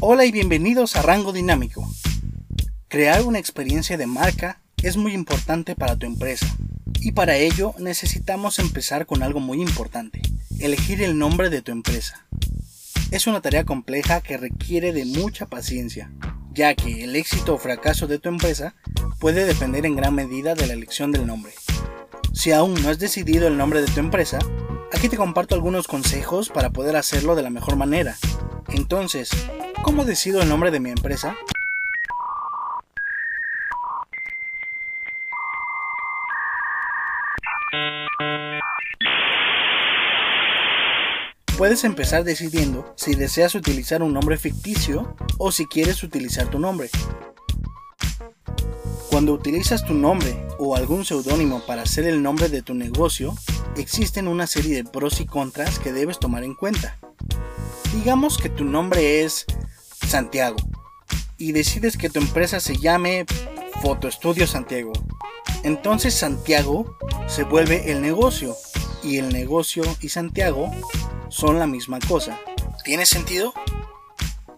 Hola 0.00 0.24
y 0.24 0.30
bienvenidos 0.30 0.94
a 0.94 1.02
Rango 1.02 1.32
Dinámico. 1.32 1.84
Crear 2.86 3.22
una 3.22 3.40
experiencia 3.40 3.96
de 3.96 4.06
marca 4.06 4.60
es 4.80 4.96
muy 4.96 5.12
importante 5.12 5.74
para 5.74 5.96
tu 5.96 6.06
empresa 6.06 6.46
y 7.00 7.10
para 7.10 7.36
ello 7.36 7.74
necesitamos 7.80 8.60
empezar 8.60 9.06
con 9.06 9.24
algo 9.24 9.40
muy 9.40 9.60
importante, 9.60 10.22
elegir 10.60 11.02
el 11.02 11.18
nombre 11.18 11.50
de 11.50 11.62
tu 11.62 11.72
empresa. 11.72 12.28
Es 13.10 13.26
una 13.26 13.40
tarea 13.40 13.64
compleja 13.64 14.20
que 14.20 14.36
requiere 14.36 14.92
de 14.92 15.04
mucha 15.04 15.46
paciencia, 15.46 16.12
ya 16.52 16.76
que 16.76 17.02
el 17.02 17.16
éxito 17.16 17.54
o 17.54 17.58
fracaso 17.58 18.06
de 18.06 18.20
tu 18.20 18.28
empresa 18.28 18.76
puede 19.18 19.46
depender 19.46 19.84
en 19.84 19.96
gran 19.96 20.14
medida 20.14 20.54
de 20.54 20.68
la 20.68 20.74
elección 20.74 21.10
del 21.10 21.26
nombre. 21.26 21.52
Si 22.32 22.52
aún 22.52 22.80
no 22.84 22.90
has 22.90 23.00
decidido 23.00 23.48
el 23.48 23.56
nombre 23.56 23.80
de 23.80 23.90
tu 23.90 23.98
empresa, 23.98 24.38
aquí 24.92 25.08
te 25.08 25.16
comparto 25.16 25.56
algunos 25.56 25.88
consejos 25.88 26.50
para 26.50 26.70
poder 26.70 26.94
hacerlo 26.94 27.34
de 27.34 27.42
la 27.42 27.50
mejor 27.50 27.74
manera. 27.74 28.16
Entonces, 28.68 29.30
¿cómo 29.82 30.04
decido 30.04 30.42
el 30.42 30.48
nombre 30.48 30.70
de 30.70 30.80
mi 30.80 30.90
empresa? 30.90 31.36
Puedes 41.56 41.82
empezar 41.82 42.22
decidiendo 42.22 42.94
si 42.96 43.14
deseas 43.14 43.56
utilizar 43.56 44.02
un 44.02 44.12
nombre 44.12 44.36
ficticio 44.36 45.16
o 45.38 45.50
si 45.50 45.66
quieres 45.66 46.02
utilizar 46.04 46.48
tu 46.48 46.60
nombre. 46.60 46.88
Cuando 49.10 49.32
utilizas 49.32 49.84
tu 49.84 49.94
nombre 49.94 50.46
o 50.58 50.76
algún 50.76 51.04
seudónimo 51.04 51.60
para 51.66 51.82
hacer 51.82 52.04
el 52.04 52.22
nombre 52.22 52.48
de 52.48 52.62
tu 52.62 52.74
negocio, 52.74 53.34
existen 53.76 54.28
una 54.28 54.46
serie 54.46 54.76
de 54.76 54.84
pros 54.84 55.20
y 55.20 55.26
contras 55.26 55.80
que 55.80 55.92
debes 55.92 56.20
tomar 56.20 56.44
en 56.44 56.54
cuenta. 56.54 56.96
Digamos 57.92 58.38
que 58.38 58.50
tu 58.50 58.64
nombre 58.64 59.24
es 59.24 59.46
Santiago 60.08 60.56
y 61.36 61.52
decides 61.52 61.96
que 61.96 62.10
tu 62.10 62.18
empresa 62.18 62.60
se 62.60 62.76
llame 62.76 63.26
Fotoestudio 63.82 64.46
Santiago. 64.46 64.92
Entonces 65.62 66.14
Santiago 66.14 66.96
se 67.26 67.44
vuelve 67.44 67.92
el 67.92 68.00
negocio 68.00 68.56
y 69.02 69.18
el 69.18 69.32
negocio 69.32 69.84
y 70.00 70.08
Santiago 70.08 70.70
son 71.28 71.58
la 71.58 71.66
misma 71.66 71.98
cosa. 72.00 72.38
¿Tiene 72.84 73.06
sentido? 73.06 73.52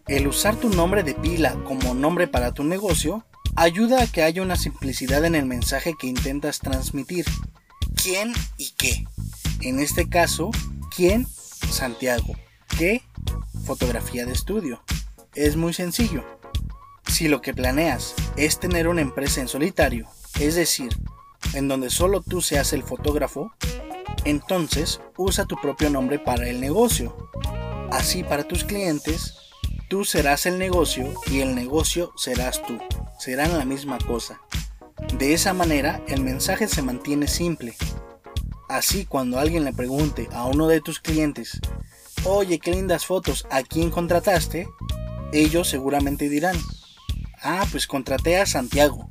El 0.07 0.27
usar 0.27 0.57
tu 0.57 0.69
nombre 0.71 1.03
de 1.03 1.15
pila 1.15 1.57
como 1.65 1.95
nombre 1.95 2.29
para 2.29 2.53
tu 2.53 2.65
negocio 2.65 3.25
ayuda 3.57 4.03
a 4.03 4.07
que 4.07 4.23
haya 4.23 4.43
una 4.43 4.57
simplicidad 4.57 5.25
en 5.25 5.35
el 5.35 5.47
mensaje 5.47 5.95
que 5.99 6.07
intentas 6.07 6.61
transmitir. 6.61 7.27
¿Quién 8.03 8.33
y 8.57 8.71
qué? 8.79 9.05
En 9.61 9.81
este 9.81 10.09
caso, 10.09 10.51
¿quién? 10.95 11.27
Santiago. 11.71 12.35
¿Qué? 12.79 13.03
Fotografía 13.65 14.25
de 14.25 14.33
estudio. 14.33 14.83
Es 15.35 15.55
muy 15.55 15.73
sencillo. 15.73 16.25
Si 17.07 17.29
lo 17.29 17.41
que 17.41 17.55
planeas 17.55 18.15
es 18.37 18.59
tener 18.59 18.89
una 18.89 19.01
empresa 19.01 19.41
en 19.41 19.47
solitario, 19.47 20.09
es 20.41 20.57
decir, 20.57 20.91
en 21.55 21.69
donde 21.69 21.89
solo 21.89 22.21
tú 22.21 22.41
seas 22.41 22.73
el 22.73 22.83
fotógrafo, 22.83 23.53
entonces 24.25 25.01
usa 25.17 25.45
tu 25.45 25.55
propio 25.57 25.89
nombre 25.89 26.19
para 26.19 26.49
el 26.49 26.61
negocio. 26.61 27.31
Así 27.93 28.25
para 28.25 28.43
tus 28.43 28.65
clientes, 28.65 29.37
tú 29.89 30.05
serás 30.05 30.47
el 30.47 30.59
negocio 30.59 31.15
y 31.31 31.41
el 31.41 31.55
negocio 31.55 32.13
serás 32.17 32.61
tú. 32.65 32.79
Serán 33.21 33.57
la 33.57 33.65
misma 33.65 33.99
cosa. 33.99 34.41
De 35.17 35.33
esa 35.33 35.55
manera 35.55 36.03
el 36.09 36.23
mensaje 36.23 36.67
se 36.67 36.83
mantiene 36.83 37.29
simple. 37.29 37.77
Así 38.69 39.07
cuando 39.07 39.39
alguien 39.39 39.65
le 39.65 39.73
pregunte 39.73 40.29
a 40.33 40.47
uno 40.47 40.67
de 40.67 40.81
tus 40.81 40.99
clientes, 40.99 41.61
oye, 42.25 42.59
qué 42.59 42.73
lindas 42.73 43.07
fotos, 43.07 43.47
¿a 43.51 43.63
quién 43.63 43.91
contrataste? 43.91 44.67
Ellos 45.33 45.69
seguramente 45.69 46.29
dirán, 46.29 46.57
ah, 47.43 47.65
pues 47.71 47.87
contraté 47.87 48.39
a 48.39 48.47
Santiago. 48.47 49.11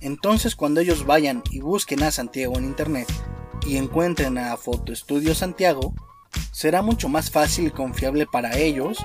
Entonces 0.00 0.56
cuando 0.56 0.80
ellos 0.80 1.06
vayan 1.06 1.42
y 1.50 1.60
busquen 1.60 2.02
a 2.02 2.10
Santiago 2.10 2.56
en 2.58 2.64
internet, 2.64 3.08
y 3.66 3.76
encuentren 3.76 4.38
a 4.38 4.56
Fotoestudio 4.56 5.34
Santiago, 5.34 5.94
será 6.52 6.82
mucho 6.82 7.08
más 7.08 7.30
fácil 7.30 7.66
y 7.66 7.70
confiable 7.70 8.26
para 8.26 8.56
ellos 8.56 9.04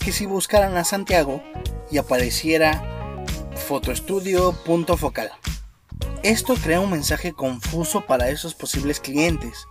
que 0.00 0.12
si 0.12 0.26
buscaran 0.26 0.76
a 0.76 0.84
Santiago 0.84 1.42
y 1.90 1.98
apareciera 1.98 3.24
fotoestudio.focal. 3.66 5.30
Esto 6.22 6.54
crea 6.54 6.80
un 6.80 6.90
mensaje 6.90 7.32
confuso 7.32 8.06
para 8.06 8.28
esos 8.28 8.54
posibles 8.54 9.00
clientes, 9.00 9.66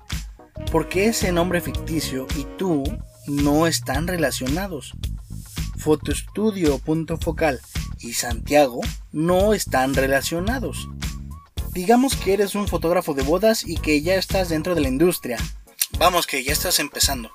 porque 0.71 1.07
ese 1.07 1.31
nombre 1.31 1.61
ficticio 1.61 2.27
y 2.35 2.45
tú 2.57 2.83
no 3.27 3.67
están 3.67 4.07
relacionados. 4.07 4.93
Fotoestudio.focal 5.77 7.61
y 7.99 8.13
Santiago 8.13 8.81
no 9.11 9.53
están 9.53 9.93
relacionados. 9.93 10.89
Digamos 11.73 12.15
que 12.15 12.33
eres 12.33 12.55
un 12.55 12.67
fotógrafo 12.67 13.13
de 13.13 13.23
bodas 13.23 13.63
y 13.65 13.77
que 13.77 14.01
ya 14.01 14.15
estás 14.15 14.49
dentro 14.49 14.75
de 14.75 14.81
la 14.81 14.87
industria. 14.87 15.37
Vamos, 15.99 16.27
que 16.27 16.43
ya 16.43 16.51
estás 16.51 16.79
empezando. 16.79 17.31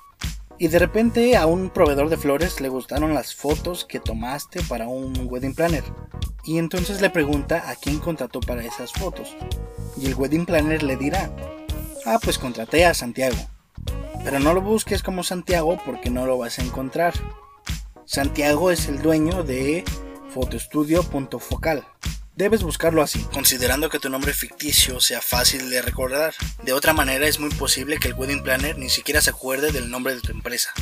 Y 0.59 0.67
de 0.67 0.79
repente 0.79 1.35
a 1.35 1.45
un 1.45 1.69
proveedor 1.69 2.09
de 2.09 2.17
flores 2.17 2.61
le 2.61 2.69
gustaron 2.69 3.13
las 3.13 3.33
fotos 3.33 3.85
que 3.85 3.99
tomaste 3.99 4.61
para 4.63 4.87
un 4.87 5.27
wedding 5.29 5.55
planner. 5.55 5.83
Y 6.45 6.57
entonces 6.57 7.01
le 7.01 7.09
pregunta 7.09 7.69
a 7.69 7.75
quién 7.75 7.99
contrató 7.99 8.39
para 8.39 8.63
esas 8.63 8.91
fotos. 8.91 9.35
Y 9.97 10.07
el 10.07 10.15
wedding 10.15 10.45
planner 10.45 10.83
le 10.83 10.97
dirá, 10.97 11.31
ah, 12.05 12.19
pues 12.21 12.37
contraté 12.37 12.85
a 12.85 12.93
Santiago. 12.93 13.37
Pero 14.23 14.39
no 14.39 14.53
lo 14.53 14.61
busques 14.61 15.03
como 15.03 15.23
Santiago 15.23 15.79
porque 15.85 16.09
no 16.09 16.25
lo 16.25 16.37
vas 16.37 16.59
a 16.59 16.63
encontrar. 16.63 17.13
Santiago 18.05 18.69
es 18.69 18.87
el 18.87 19.01
dueño 19.01 19.43
de 19.43 19.85
fotoestudio.focal. 20.33 21.87
Debes 22.35 22.63
buscarlo 22.63 23.01
así, 23.01 23.19
considerando 23.31 23.89
que 23.89 23.99
tu 23.99 24.09
nombre 24.09 24.33
ficticio 24.33 24.99
sea 24.99 25.21
fácil 25.21 25.69
de 25.69 25.81
recordar. 25.81 26.33
De 26.63 26.73
otra 26.73 26.91
manera 26.93 27.27
es 27.27 27.39
muy 27.39 27.49
posible 27.51 27.97
que 27.99 28.09
el 28.09 28.15
wedding 28.15 28.43
planner 28.43 28.77
ni 28.77 28.89
siquiera 28.89 29.21
se 29.21 29.29
acuerde 29.29 29.71
del 29.71 29.89
nombre 29.89 30.15
de 30.15 30.21
tu 30.21 30.31
empresa. 30.31 30.73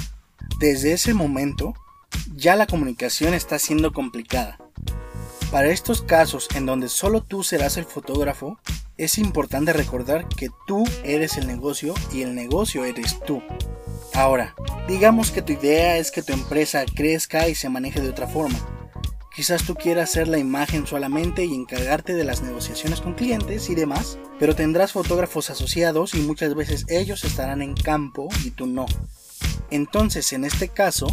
Desde 0.57 0.93
ese 0.93 1.13
momento, 1.13 1.73
ya 2.33 2.55
la 2.55 2.67
comunicación 2.67 3.33
está 3.33 3.59
siendo 3.59 3.91
complicada. 3.93 4.57
Para 5.51 5.69
estos 5.69 6.01
casos 6.01 6.47
en 6.55 6.65
donde 6.65 6.89
solo 6.89 7.21
tú 7.21 7.43
serás 7.43 7.77
el 7.77 7.85
fotógrafo, 7.85 8.57
es 8.97 9.17
importante 9.17 9.73
recordar 9.73 10.27
que 10.27 10.49
tú 10.65 10.85
eres 11.03 11.37
el 11.37 11.45
negocio 11.47 11.93
y 12.11 12.21
el 12.21 12.33
negocio 12.33 12.85
eres 12.85 13.19
tú. 13.25 13.43
Ahora, 14.13 14.55
digamos 14.87 15.31
que 15.31 15.41
tu 15.41 15.53
idea 15.53 15.97
es 15.97 16.11
que 16.11 16.21
tu 16.21 16.33
empresa 16.33 16.83
crezca 16.95 17.47
y 17.47 17.55
se 17.55 17.69
maneje 17.69 18.01
de 18.01 18.09
otra 18.09 18.27
forma 18.27 18.59
Quizás 19.33 19.63
tú 19.63 19.75
quieras 19.75 20.09
hacer 20.09 20.27
la 20.27 20.39
imagen 20.39 20.85
solamente 20.85 21.45
y 21.45 21.55
encargarte 21.55 22.13
de 22.13 22.25
las 22.25 22.41
negociaciones 22.41 22.99
con 22.99 23.13
clientes 23.13 23.69
y 23.69 23.75
demás, 23.75 24.19
pero 24.39 24.55
tendrás 24.55 24.91
fotógrafos 24.91 25.49
asociados 25.49 26.15
y 26.15 26.19
muchas 26.19 26.53
veces 26.53 26.85
ellos 26.89 27.23
estarán 27.23 27.61
en 27.61 27.73
campo 27.73 28.27
y 28.43 28.51
tú 28.51 28.67
no. 28.67 28.85
Entonces, 29.69 30.33
en 30.33 30.43
este 30.43 30.67
caso, 30.67 31.07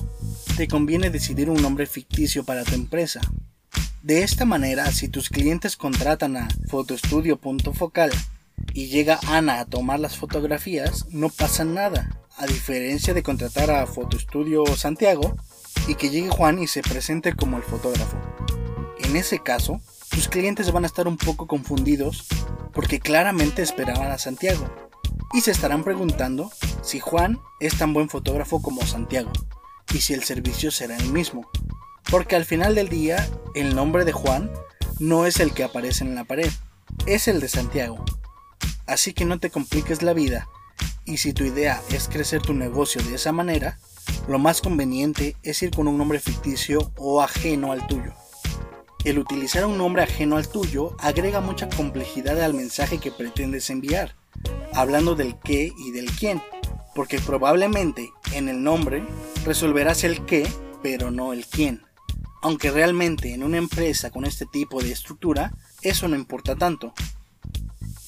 te 0.57 0.67
conviene 0.67 1.11
decidir 1.11 1.49
un 1.49 1.63
nombre 1.63 1.87
ficticio 1.87 2.45
para 2.45 2.65
tu 2.65 2.75
empresa. 2.75 3.21
De 4.03 4.25
esta 4.25 4.45
manera, 4.45 4.91
si 4.91 5.09
tus 5.09 5.29
clientes 5.29 5.77
contratan 5.77 6.37
a 6.37 6.49
fotoestudio.focal 6.69 8.11
y 8.75 8.89
llega 8.89 9.21
Ana 9.29 9.61
a 9.61 9.65
tomar 9.65 10.01
las 10.01 10.17
fotografías, 10.17 11.07
no 11.11 11.29
pasa 11.29 11.65
nada. 11.65 12.18
A 12.39 12.47
diferencia 12.47 13.15
de 13.15 13.23
contratar 13.23 13.71
a 13.71 13.87
Fotoestudio 13.87 14.65
Santiago, 14.77 15.37
y 15.89 15.95
que 15.95 16.11
llegue 16.11 16.29
Juan 16.29 16.59
y 16.59 16.67
se 16.67 16.83
presente 16.83 17.35
como 17.35 17.57
el 17.57 17.63
fotógrafo. 17.63 18.17
En 18.99 19.17
ese 19.17 19.41
caso, 19.41 19.81
tus 20.11 20.29
clientes 20.29 20.71
van 20.71 20.85
a 20.85 20.87
estar 20.87 21.09
un 21.09 21.17
poco 21.17 21.47
confundidos 21.47 22.27
porque 22.73 23.01
claramente 23.01 23.63
esperaban 23.63 24.11
a 24.11 24.19
Santiago 24.19 24.69
y 25.33 25.41
se 25.41 25.51
estarán 25.51 25.85
preguntando 25.85 26.53
si 26.83 27.01
Juan 27.01 27.39
es 27.59 27.79
tan 27.79 27.95
buen 27.95 28.09
fotógrafo 28.09 28.61
como 28.61 28.87
Santiago 28.87 29.33
y 29.95 29.99
si 29.99 30.13
el 30.13 30.25
servicio 30.25 30.71
será 30.71 30.97
el 30.97 31.11
mismo. 31.11 31.49
Porque 32.11 32.37
al 32.37 32.45
final 32.45 32.75
del 32.75 32.89
día, 32.89 33.27
el 33.55 33.75
nombre 33.75 34.05
de 34.05 34.13
Juan 34.13 34.51
no 34.99 35.27
es 35.27 35.41
el 35.41 35.53
que 35.53 35.65
aparece 35.65 36.05
en 36.05 36.15
la 36.15 36.25
pared, 36.25 36.51
es 37.07 37.29
el 37.29 37.41
de 37.41 37.49
Santiago. 37.49 38.05
Así 38.87 39.15
que 39.15 39.25
no 39.25 39.41
te 39.41 39.51
compliques 39.51 40.03
la 40.03 40.13
vida 40.13 40.49
y 41.09 41.17
si 41.17 41.33
tu 41.33 41.45
idea 41.45 41.81
es 41.91 42.07
crecer 42.07 42.43
tu 42.43 42.53
negocio 42.53 43.03
de 43.03 43.15
esa 43.15 43.33
manera, 43.33 43.79
lo 44.29 44.39
más 44.39 44.61
conveniente 44.61 45.37
es 45.43 45.63
ir 45.63 45.71
con 45.71 45.89
un 45.89 45.97
nombre 45.97 46.21
ficticio 46.21 46.93
o 46.97 47.23
ajeno 47.23 47.73
al 47.73 47.87
tuyo. 47.87 48.13
El 49.05 49.19
utilizar 49.19 49.65
un 49.65 49.79
nombre 49.79 50.03
ajeno 50.03 50.37
al 50.37 50.49
tuyo 50.49 50.97
agrega 50.99 51.41
mucha 51.41 51.69
complejidad 51.71 52.41
al 52.43 52.53
mensaje 52.53 52.99
que 52.99 53.11
pretendes 53.11 53.71
enviar, 53.71 54.17
hablando 54.75 55.15
del 55.15 55.37
qué 55.43 55.73
y 55.79 55.93
del 55.93 56.11
quién, 56.11 56.43
porque 56.95 57.19
probablemente 57.19 58.11
en 58.35 58.51
el 58.51 58.63
nombre 58.63 59.03
resolverás 59.47 60.05
el 60.05 60.27
qué, 60.27 60.47
pero 60.83 61.11
no 61.11 61.33
el 61.33 61.47
quién. 61.47 61.83
Aunque 62.43 62.71
realmente 62.71 63.33
en 63.33 63.45
una 63.45 63.57
empresa 63.57 64.11
con 64.11 64.27
este 64.27 64.45
tipo 64.45 64.83
de 64.83 64.93
estructura, 64.93 65.53
eso 65.81 66.07
no 66.07 66.17
importa 66.17 66.55
tanto, 66.55 66.93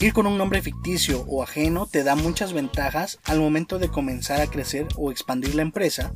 Ir 0.01 0.15
con 0.15 0.27
un 0.27 0.39
nombre 0.39 0.63
ficticio 0.63 1.27
o 1.29 1.43
ajeno 1.43 1.87
te 1.87 2.03
da 2.03 2.15
muchas 2.15 2.55
ventajas 2.55 3.19
al 3.27 3.39
momento 3.39 3.79
de 3.79 3.91
comenzar 3.91 4.41
a 4.41 4.47
crecer 4.47 4.89
o 4.97 5.11
expandir 5.11 5.55
la 5.55 5.61
empresa, 5.61 6.15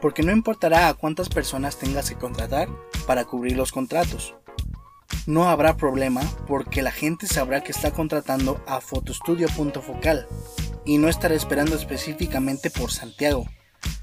porque 0.00 0.22
no 0.22 0.32
importará 0.32 0.88
a 0.88 0.94
cuántas 0.94 1.28
personas 1.28 1.78
tengas 1.78 2.08
que 2.08 2.16
contratar 2.16 2.70
para 3.06 3.26
cubrir 3.26 3.54
los 3.54 3.70
contratos. 3.70 4.34
No 5.26 5.50
habrá 5.50 5.76
problema 5.76 6.22
porque 6.46 6.80
la 6.80 6.90
gente 6.90 7.26
sabrá 7.26 7.62
que 7.62 7.72
está 7.72 7.90
contratando 7.90 8.64
a 8.66 8.80
fotostudio.focal 8.80 10.26
y 10.86 10.96
no 10.96 11.10
estará 11.10 11.34
esperando 11.34 11.76
específicamente 11.76 12.70
por 12.70 12.90
Santiago, 12.90 13.46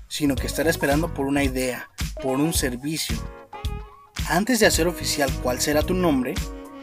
sino 0.08 0.36
que 0.36 0.46
estará 0.46 0.70
esperando 0.70 1.16
por 1.16 1.26
una 1.26 1.44
idea, 1.44 1.90
por 2.22 2.40
un 2.40 2.54
servicio. 2.54 3.18
Antes 4.28 4.60
de 4.60 4.68
hacer 4.68 4.88
oficial 4.88 5.32
cuál 5.42 5.60
será 5.60 5.82
tu 5.82 5.96
nombre, 5.96 6.36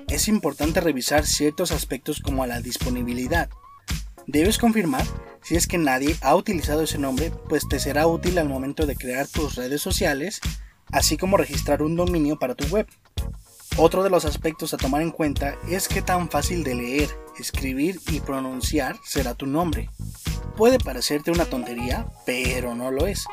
es 0.08 0.28
importante 0.28 0.80
revisar 0.80 1.26
ciertos 1.26 1.72
aspectos 1.72 2.20
como 2.20 2.46
la 2.46 2.60
disponibilidad. 2.60 3.50
Debes 4.26 4.58
confirmar 4.58 5.04
si 5.42 5.56
es 5.56 5.66
que 5.66 5.78
nadie 5.78 6.16
ha 6.20 6.34
utilizado 6.34 6.82
ese 6.82 6.98
nombre, 6.98 7.32
pues 7.48 7.68
te 7.68 7.78
será 7.78 8.06
útil 8.06 8.38
al 8.38 8.48
momento 8.48 8.86
de 8.86 8.96
crear 8.96 9.26
tus 9.26 9.56
redes 9.56 9.82
sociales, 9.82 10.40
así 10.90 11.16
como 11.16 11.36
registrar 11.36 11.82
un 11.82 11.96
dominio 11.96 12.38
para 12.38 12.54
tu 12.54 12.66
web. 12.66 12.86
Otro 13.76 14.02
de 14.02 14.10
los 14.10 14.24
aspectos 14.24 14.72
a 14.72 14.78
tomar 14.78 15.02
en 15.02 15.10
cuenta 15.10 15.56
es 15.68 15.86
qué 15.86 16.02
tan 16.02 16.30
fácil 16.30 16.64
de 16.64 16.74
leer, 16.74 17.10
escribir 17.38 18.00
y 18.08 18.20
pronunciar 18.20 18.98
será 19.04 19.34
tu 19.34 19.46
nombre. 19.46 19.90
Puede 20.56 20.78
parecerte 20.78 21.30
una 21.30 21.44
tontería, 21.44 22.06
pero 22.24 22.74
no 22.74 22.90
lo 22.90 23.06
es. 23.06 23.26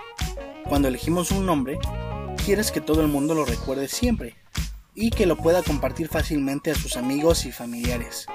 Cuando 0.68 0.90
elegimos 0.90 1.32
un 1.32 1.46
nombre, 1.46 1.80
quieres 2.46 2.72
que 2.72 2.82
todo 2.82 3.02
el 3.02 3.08
mundo 3.08 3.34
lo 3.34 3.46
recuerde 3.46 3.88
siempre 3.88 4.36
y 4.96 5.10
que 5.10 5.26
lo 5.26 5.38
pueda 5.38 5.64
compartir 5.64 6.08
fácilmente 6.08 6.72
a 6.72 6.76
sus 6.76 6.98
amigos 6.98 7.46
y 7.46 7.52
familiares. 7.52 8.28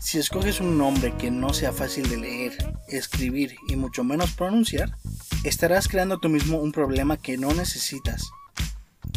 Si 0.00 0.18
escoges 0.18 0.60
un 0.60 0.78
nombre 0.78 1.14
que 1.16 1.30
no 1.30 1.52
sea 1.52 1.72
fácil 1.72 2.08
de 2.08 2.16
leer, 2.16 2.74
escribir 2.88 3.56
y 3.68 3.76
mucho 3.76 4.04
menos 4.04 4.32
pronunciar, 4.32 4.96
estarás 5.42 5.88
creando 5.88 6.18
tú 6.18 6.28
mismo 6.28 6.58
un 6.58 6.72
problema 6.72 7.16
que 7.16 7.36
no 7.36 7.52
necesitas. 7.52 8.30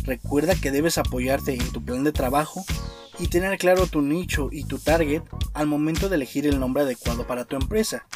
Recuerda 0.04 0.56
que 0.56 0.72
debes 0.72 0.98
apoyarte 0.98 1.54
en 1.54 1.72
tu 1.72 1.84
plan 1.84 2.04
de 2.04 2.12
trabajo 2.12 2.66
y 3.20 3.28
tener 3.28 3.58
claro 3.58 3.86
tu 3.86 4.02
nicho 4.02 4.50
y 4.52 4.64
tu 4.64 4.80
target 4.80 5.22
al 5.54 5.68
momento 5.68 6.10
de 6.10 6.16
elegir 6.16 6.48
el 6.48 6.60
nombre 6.60 6.84
adecuado 6.84 7.28
para 7.28 7.46
tu 7.46 7.56
empresa. 7.56 8.08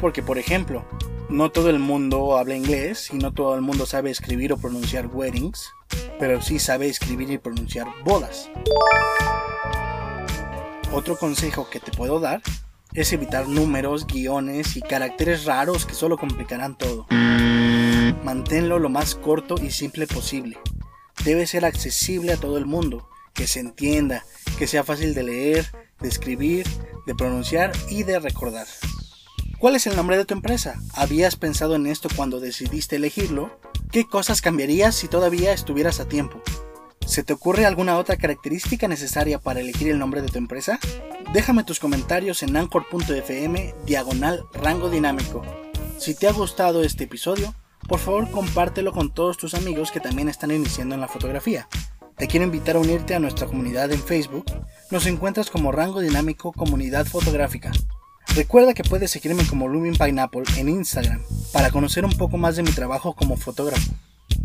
Porque 0.00 0.22
por 0.22 0.36
ejemplo, 0.38 0.84
no 1.30 1.50
todo 1.50 1.70
el 1.70 1.78
mundo 1.78 2.36
habla 2.36 2.56
inglés 2.56 3.10
y 3.12 3.16
no 3.16 3.32
todo 3.32 3.54
el 3.54 3.62
mundo 3.62 3.86
sabe 3.86 4.10
escribir 4.10 4.52
o 4.52 4.58
pronunciar 4.58 5.06
weddings, 5.06 5.70
pero 6.22 6.40
sí 6.40 6.60
sabe 6.60 6.86
escribir 6.86 7.32
y 7.32 7.38
pronunciar 7.38 7.88
bodas. 8.04 8.48
Otro 10.92 11.18
consejo 11.18 11.68
que 11.68 11.80
te 11.80 11.90
puedo 11.90 12.20
dar 12.20 12.40
es 12.94 13.12
evitar 13.12 13.48
números, 13.48 14.06
guiones 14.06 14.76
y 14.76 14.82
caracteres 14.82 15.46
raros 15.46 15.84
que 15.84 15.94
solo 15.94 16.16
complicarán 16.16 16.78
todo. 16.78 17.08
Manténlo 18.22 18.78
lo 18.78 18.88
más 18.88 19.16
corto 19.16 19.56
y 19.60 19.72
simple 19.72 20.06
posible. 20.06 20.60
Debe 21.24 21.44
ser 21.48 21.64
accesible 21.64 22.34
a 22.34 22.36
todo 22.36 22.56
el 22.56 22.66
mundo, 22.66 23.08
que 23.34 23.48
se 23.48 23.58
entienda, 23.58 24.24
que 24.60 24.68
sea 24.68 24.84
fácil 24.84 25.14
de 25.14 25.24
leer, 25.24 25.72
de 25.98 26.08
escribir, 26.08 26.68
de 27.04 27.16
pronunciar 27.16 27.72
y 27.90 28.04
de 28.04 28.20
recordar. 28.20 28.68
¿Cuál 29.62 29.76
es 29.76 29.86
el 29.86 29.94
nombre 29.94 30.16
de 30.16 30.24
tu 30.24 30.34
empresa? 30.34 30.74
¿Habías 30.92 31.36
pensado 31.36 31.76
en 31.76 31.86
esto 31.86 32.08
cuando 32.16 32.40
decidiste 32.40 32.96
elegirlo? 32.96 33.60
¿Qué 33.92 34.08
cosas 34.08 34.40
cambiarías 34.40 34.96
si 34.96 35.06
todavía 35.06 35.52
estuvieras 35.52 36.00
a 36.00 36.08
tiempo? 36.08 36.42
¿Se 37.06 37.22
te 37.22 37.32
ocurre 37.32 37.64
alguna 37.64 37.96
otra 37.96 38.16
característica 38.16 38.88
necesaria 38.88 39.38
para 39.38 39.60
elegir 39.60 39.88
el 39.88 40.00
nombre 40.00 40.20
de 40.20 40.26
tu 40.26 40.38
empresa? 40.38 40.80
Déjame 41.32 41.62
tus 41.62 41.78
comentarios 41.78 42.42
en 42.42 42.56
anchor.fm 42.56 43.72
diagonal 43.86 44.42
rango 44.52 44.90
dinámico. 44.90 45.42
Si 45.96 46.16
te 46.16 46.26
ha 46.26 46.32
gustado 46.32 46.82
este 46.82 47.04
episodio, 47.04 47.54
por 47.86 48.00
favor 48.00 48.32
compártelo 48.32 48.90
con 48.90 49.14
todos 49.14 49.36
tus 49.36 49.54
amigos 49.54 49.92
que 49.92 50.00
también 50.00 50.28
están 50.28 50.50
iniciando 50.50 50.96
en 50.96 51.00
la 51.00 51.06
fotografía. 51.06 51.68
Te 52.16 52.26
quiero 52.26 52.46
invitar 52.46 52.74
a 52.74 52.80
unirte 52.80 53.14
a 53.14 53.20
nuestra 53.20 53.46
comunidad 53.46 53.92
en 53.92 54.02
Facebook. 54.02 54.46
Nos 54.90 55.06
encuentras 55.06 55.50
como 55.50 55.70
Rango 55.70 56.00
Dinámico 56.00 56.50
Comunidad 56.50 57.06
Fotográfica. 57.06 57.70
Recuerda 58.34 58.72
que 58.72 58.82
puedes 58.82 59.10
seguirme 59.10 59.46
como 59.46 59.68
Lumin 59.68 59.92
Pineapple 59.92 60.44
en 60.56 60.70
Instagram 60.70 61.20
para 61.52 61.70
conocer 61.70 62.06
un 62.06 62.12
poco 62.12 62.38
más 62.38 62.56
de 62.56 62.62
mi 62.62 62.70
trabajo 62.70 63.14
como 63.14 63.36
fotógrafo. 63.36 63.92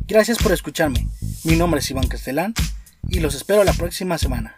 Gracias 0.08 0.38
por 0.38 0.52
escucharme. 0.52 1.08
Mi 1.46 1.56
nombre 1.56 1.80
es 1.80 1.90
Iván 1.90 2.08
Castellán 2.08 2.54
y 3.08 3.22
los 3.22 3.34
espero 3.34 3.64
la 3.64 3.72
próxima 3.72 4.18
semana. 4.18 4.58